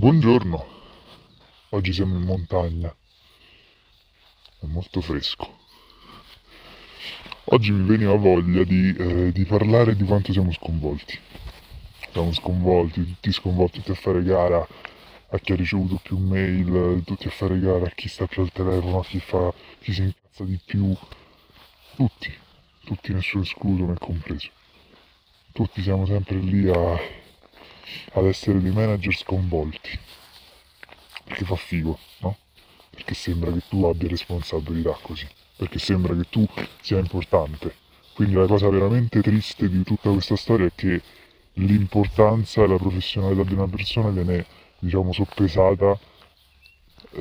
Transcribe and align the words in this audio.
Buongiorno, 0.00 0.66
oggi 1.72 1.92
siamo 1.92 2.16
in 2.16 2.22
montagna, 2.22 2.88
è 2.88 4.64
molto 4.64 5.02
fresco. 5.02 5.58
Oggi 7.44 7.70
mi 7.70 7.86
veniva 7.86 8.14
voglia 8.14 8.64
di, 8.64 8.96
eh, 8.96 9.30
di 9.30 9.44
parlare 9.44 9.94
di 9.96 10.04
quanto 10.04 10.32
siamo 10.32 10.52
sconvolti. 10.52 11.18
Siamo 12.12 12.32
sconvolti, 12.32 13.04
tutti 13.04 13.30
sconvolti, 13.30 13.80
tutti 13.80 13.90
a 13.90 13.94
fare 13.94 14.22
gara 14.22 14.66
a 15.28 15.38
chi 15.38 15.52
ha 15.52 15.56
ricevuto 15.56 16.00
più 16.02 16.16
mail, 16.16 17.02
tutti 17.04 17.26
a 17.26 17.30
fare 17.30 17.58
gara 17.60 17.84
a 17.84 17.90
chi 17.90 18.08
sta 18.08 18.26
più 18.26 18.40
al 18.40 18.52
telefono, 18.52 19.00
a 19.00 19.04
chi, 19.04 19.20
fa, 19.20 19.52
chi 19.80 19.92
si 19.92 20.00
incazza 20.00 20.44
di 20.44 20.58
più. 20.64 20.96
Tutti, 21.96 22.34
tutti, 22.84 23.12
nessuno 23.12 23.42
escluso, 23.42 23.84
me 23.84 23.98
compreso. 23.98 24.48
Tutti 25.52 25.82
siamo 25.82 26.06
sempre 26.06 26.38
lì 26.38 26.70
a, 26.70 26.98
ad 28.12 28.26
essere 28.26 28.60
dei 28.60 28.72
manager 28.72 29.14
sconvolti. 29.14 29.98
Perché 31.24 31.44
fa 31.44 31.56
figo, 31.56 31.98
no? 32.18 32.36
Perché 32.90 33.14
sembra 33.14 33.52
che 33.52 33.62
tu 33.68 33.84
abbia 33.84 34.08
responsabilità 34.08 34.98
così. 35.00 35.26
Perché 35.56 35.78
sembra 35.78 36.14
che 36.14 36.28
tu 36.28 36.46
sia 36.80 36.98
importante. 36.98 37.74
Quindi 38.14 38.34
la 38.34 38.46
cosa 38.46 38.68
veramente 38.68 39.22
triste 39.22 39.68
di 39.68 39.82
tutta 39.82 40.10
questa 40.10 40.36
storia 40.36 40.66
è 40.66 40.72
che 40.74 41.00
l'importanza 41.54 42.62
e 42.62 42.66
la 42.66 42.76
professionalità 42.76 43.44
di 43.44 43.54
una 43.54 43.68
persona 43.68 44.10
viene, 44.10 44.44
diciamo, 44.78 45.12
soppesata 45.12 45.98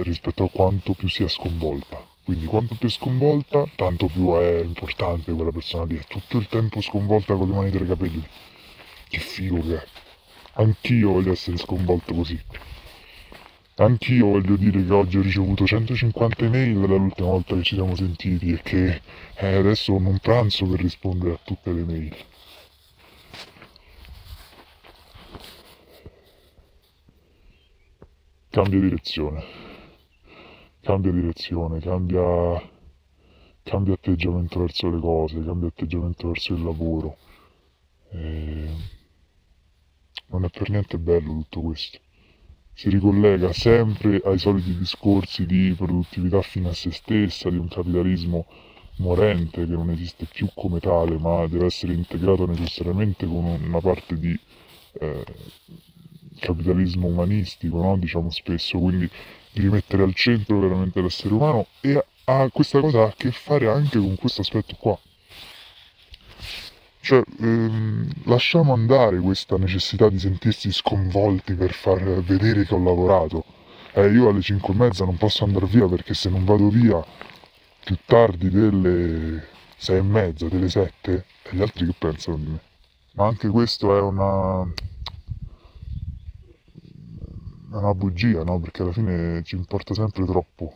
rispetto 0.02 0.44
a 0.44 0.49
quanto 0.49 0.94
più 0.94 1.08
sia 1.08 1.27
sconvolta. 1.27 2.05
Quindi 2.24 2.46
quanto 2.46 2.76
più 2.76 2.88
è 2.88 2.91
sconvolta, 2.91 3.66
tanto 3.76 4.05
più 4.08 4.34
è 4.34 4.60
importante 4.60 5.32
quella 5.32 5.52
persona 5.52 5.86
lì. 5.86 5.98
È 5.98 6.05
tutto 6.05 6.38
il 6.38 6.48
tempo 6.48 6.80
sconvolta 6.82 7.34
con 7.34 7.49
le 7.49 7.55
mani 7.55 7.72
tra 7.72 7.84
i 7.84 7.88
capelli. 7.88 8.24
Che 9.08 9.20
figo 9.20 9.62
che 9.62 9.82
è. 9.82 9.88
Anch'io 10.59 11.13
voglio 11.13 11.31
essere 11.31 11.55
sconvolto 11.55 12.13
così. 12.13 12.38
Anch'io 13.76 14.27
voglio 14.27 14.58
dire 14.58 14.84
che 14.84 14.91
oggi 14.91 15.18
ho 15.18 15.21
ricevuto 15.21 15.65
150 15.65 16.43
email 16.43 16.82
dall'ultima 16.82 17.29
volta 17.29 17.55
che 17.55 17.63
ci 17.63 17.76
siamo 17.76 17.96
sentiti 17.96 18.52
e 18.52 18.62
che 18.62 19.02
eh, 19.35 19.55
adesso 19.55 19.93
ho 19.93 19.96
un 19.96 20.20
pranzo 20.20 20.65
per 20.65 20.82
rispondere 20.82 21.35
a 21.35 21.40
tutte 21.41 21.71
le 21.71 21.84
mail. 21.85 22.15
Cambia 28.49 28.80
direzione. 28.82 29.43
Cambia 30.82 31.12
direzione, 31.12 31.80
cambia, 31.80 32.62
cambia 33.63 33.93
atteggiamento 33.93 34.60
verso 34.60 34.90
le 34.90 34.99
cose, 34.99 35.41
cambia 35.41 35.70
atteggiamento 35.70 36.27
verso 36.27 36.54
il 36.54 36.63
lavoro. 36.63 37.15
E 38.12 38.98
non 40.27 40.46
è 40.46 40.49
per 40.49 40.70
niente 40.70 40.98
bello 40.98 41.32
tutto 41.34 41.62
questo. 41.62 41.99
Si 42.74 42.90
ricollega 42.90 43.52
sempre 43.52 44.21
ai 44.24 44.40
soliti 44.40 44.77
discorsi 44.77 45.46
di 45.46 45.74
produttività 45.76 46.41
fine 46.41 46.70
a 46.70 46.74
se 46.74 46.91
stessa, 46.91 47.49
di 47.49 47.57
un 47.57 47.68
capitalismo 47.68 48.46
morente 48.98 49.65
che 49.65 49.71
non 49.71 49.90
esiste 49.90 50.26
più 50.26 50.49
come 50.54 50.80
tale, 50.80 51.18
ma 51.18 51.46
deve 51.48 51.65
essere 51.65 51.93
integrato 51.93 52.46
necessariamente 52.46 53.26
con 53.26 53.43
una 53.46 53.82
parte 53.82 54.18
di 54.18 54.37
eh, 54.93 55.26
capitalismo 56.40 57.07
umanistico, 57.07 57.82
no? 57.82 57.98
diciamo 57.98 58.30
spesso, 58.30 58.77
quindi 58.77 59.10
di 59.52 59.62
rimettere 59.62 60.04
al 60.04 60.13
centro 60.13 60.60
veramente 60.60 61.02
l'essere 61.02 61.34
umano 61.34 61.68
e 61.82 62.04
ha 62.26 62.49
questa 62.52 62.80
cosa 62.80 63.04
a 63.04 63.13
che 63.15 63.32
fare 63.32 63.68
anche 63.68 63.98
con 63.98 64.16
questo 64.16 64.41
aspetto 64.41 64.75
qua. 64.78 64.97
Cioè, 67.09 67.24
ehm, 67.40 68.07
lasciamo 68.25 68.72
andare 68.72 69.18
questa 69.18 69.57
necessità 69.57 70.09
di 70.09 70.19
sentirsi 70.19 70.72
sconvolti 70.72 71.56
per 71.56 71.74
far 71.74 72.03
vedere 72.22 72.66
che 72.66 72.75
ho 72.75 72.84
lavorato. 72.84 73.46
Eh, 73.94 74.12
io 74.12 74.29
alle 74.29 74.41
5 74.41 74.72
e 74.72 74.78
mezza 74.78 75.06
non 75.06 75.18
posso 75.18 75.44
andare 75.44 75.66
via 75.66 75.88
perché 75.88 76.13
se 76.13 76.30
non 76.30 76.46
vado 76.46 76.69
via 76.69 77.03
più 77.84 77.97
tardi 78.06 78.52
delle 78.52 79.44
6 79.75 79.97
e 79.97 80.02
mezza, 80.03 80.47
delle 80.50 80.70
7, 80.70 81.25
e 81.42 81.56
gli 81.56 81.62
altri 81.64 81.88
che 81.88 81.96
pensano 81.97 82.38
di 82.38 82.46
me. 82.46 82.59
Ma 83.14 83.26
anche 83.26 83.47
questo 83.47 83.97
è 83.97 84.02
una, 84.02 84.62
è 87.72 87.76
una 87.76 87.94
bugia, 87.96 88.44
no? 88.44 88.59
Perché 88.59 88.84
alla 88.84 88.94
fine 88.94 89.41
ci 89.44 89.56
importa 89.56 89.96
sempre 89.96 90.26
troppo 90.26 90.72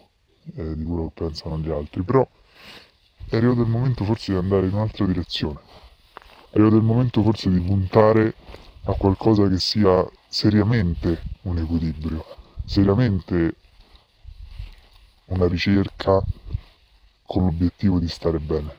eh, 0.55 0.75
di 0.75 0.83
quello 0.83 1.11
che 1.13 1.25
pensano 1.25 1.59
gli 1.59 1.69
altri. 1.69 2.01
Però 2.01 2.27
è 3.29 3.35
arrivato 3.35 3.61
il 3.61 3.69
momento 3.69 4.03
forse 4.03 4.31
di 4.31 4.39
andare 4.39 4.65
in 4.65 4.73
un'altra 4.73 5.05
direzione. 5.05 5.82
È 6.53 6.57
arrivato 6.57 6.75
il 6.75 6.83
momento 6.83 7.23
forse 7.23 7.49
di 7.49 7.59
puntare 7.59 8.35
a 8.83 8.93
qualcosa 8.93 9.47
che 9.47 9.57
sia 9.57 10.07
seriamente 10.27 11.23
un 11.43 11.57
equilibrio, 11.57 12.23
seriamente 12.63 13.55
una 15.25 15.47
ricerca 15.47 16.23
con 17.25 17.45
l'obiettivo 17.45 17.97
di 17.97 18.07
stare 18.07 18.37
bene. 18.37 18.77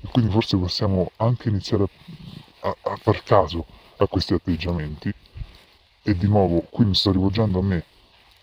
E 0.00 0.08
quindi 0.10 0.32
forse 0.32 0.56
possiamo 0.56 1.12
anche 1.18 1.48
iniziare 1.48 1.84
a, 1.84 2.68
a, 2.70 2.76
a 2.82 2.96
far 2.96 3.22
caso 3.22 3.64
a 3.98 4.08
questi 4.08 4.34
atteggiamenti. 4.34 5.14
E 6.02 6.16
di 6.16 6.26
nuovo, 6.26 6.58
qui 6.68 6.86
mi 6.86 6.94
sto 6.96 7.12
rivolgendo 7.12 7.60
a 7.60 7.62
me. 7.62 7.84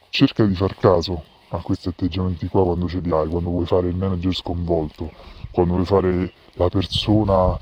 Cerca 0.08 0.46
di 0.46 0.56
far 0.56 0.78
caso 0.78 1.22
a 1.56 1.62
questi 1.62 1.88
atteggiamenti 1.88 2.48
qua 2.48 2.64
quando 2.64 2.88
ce 2.88 3.00
li 3.00 3.12
hai, 3.12 3.28
quando 3.28 3.50
vuoi 3.50 3.66
fare 3.66 3.88
il 3.88 3.96
manager 3.96 4.34
sconvolto, 4.34 5.12
quando 5.52 5.74
vuoi 5.74 5.86
fare 5.86 6.34
la 6.54 6.70
persona 6.70 7.60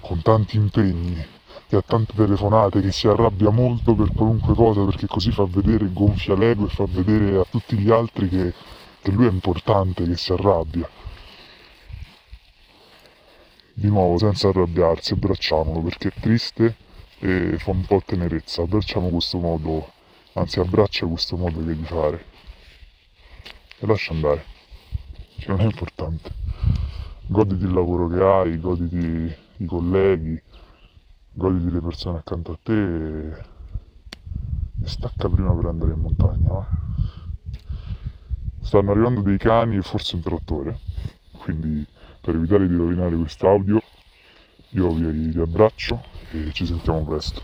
con 0.00 0.22
tanti 0.22 0.56
impegni, 0.56 1.24
che 1.68 1.76
ha 1.76 1.82
tante 1.82 2.12
telefonate, 2.14 2.80
che 2.80 2.92
si 2.92 3.06
arrabbia 3.06 3.50
molto 3.50 3.94
per 3.94 4.12
qualunque 4.14 4.54
cosa 4.54 4.84
perché 4.84 5.06
così 5.06 5.30
fa 5.30 5.44
vedere, 5.44 5.92
gonfia 5.92 6.34
l'ego 6.34 6.66
e 6.66 6.68
fa 6.68 6.84
vedere 6.86 7.38
a 7.38 7.46
tutti 7.48 7.76
gli 7.76 7.90
altri 7.90 8.28
che 8.28 8.52
che 9.02 9.10
lui 9.10 9.26
è 9.26 9.30
importante, 9.30 10.04
che 10.04 10.16
si 10.16 10.32
arrabbia. 10.32 10.88
Di 13.74 13.88
nuovo, 13.88 14.16
senza 14.16 14.48
arrabbiarsi, 14.48 15.14
abbracciamolo 15.14 15.80
perché 15.80 16.08
è 16.08 16.12
triste 16.20 16.76
e 17.18 17.58
fa 17.58 17.70
un 17.72 17.84
po' 17.84 18.00
tenerezza. 18.04 18.62
Abbracciamo 18.62 19.08
questo 19.08 19.38
modo, 19.38 19.90
anzi 20.34 20.60
abbraccia 20.60 21.06
questo 21.06 21.36
modo 21.36 21.64
che 21.64 21.76
di 21.76 21.84
fare. 21.84 22.24
E 23.82 23.86
lascia 23.86 24.12
andare, 24.12 24.44
che 25.38 25.48
non 25.48 25.58
è 25.58 25.64
importante. 25.64 26.30
Goditi 27.26 27.64
il 27.64 27.72
lavoro 27.72 28.06
che 28.06 28.22
hai, 28.22 28.60
goditi 28.60 29.34
i 29.56 29.66
colleghi, 29.66 30.40
goditi 31.32 31.68
le 31.68 31.80
persone 31.80 32.18
accanto 32.18 32.52
a 32.52 32.58
te 32.62 32.72
e, 32.72 33.44
e 34.84 34.86
stacca 34.86 35.28
prima 35.28 35.52
per 35.52 35.64
andare 35.64 35.94
in 35.94 35.98
montagna. 35.98 36.48
Va? 36.48 36.66
stanno 38.60 38.92
arrivando 38.92 39.20
dei 39.20 39.36
cani 39.36 39.78
e 39.78 39.82
forse 39.82 40.14
un 40.14 40.22
trattore, 40.22 40.78
quindi 41.38 41.84
per 42.20 42.36
evitare 42.36 42.68
di 42.68 42.76
rovinare 42.76 43.16
quest'audio 43.16 43.82
io 44.70 44.92
vi, 44.92 45.10
vi 45.10 45.40
abbraccio 45.40 46.00
e 46.30 46.52
ci 46.52 46.66
sentiamo 46.66 47.04
presto. 47.04 47.42